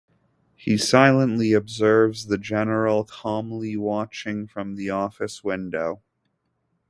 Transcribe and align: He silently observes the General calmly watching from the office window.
He 0.55 0.79
silently 0.79 1.53
observes 1.53 2.25
the 2.25 2.39
General 2.39 3.03
calmly 3.05 3.77
watching 3.77 4.47
from 4.47 4.73
the 4.73 4.89
office 4.89 5.43
window. 5.43 6.01